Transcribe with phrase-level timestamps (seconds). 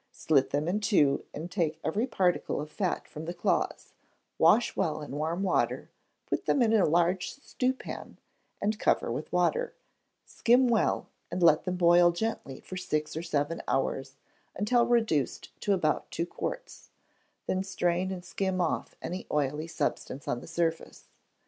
[0.11, 3.93] Slit them in two, and take every particle of fat from the claws;
[4.39, 5.91] wash well in warm water,
[6.25, 8.17] put them in a large stewpan,
[8.59, 9.75] and cover with water;
[10.25, 14.15] skim well, and let them boil gently for six or seven hours,
[14.55, 16.89] until reduced to about two quarts,
[17.45, 21.09] then strain and skim off any oily substance on the surface.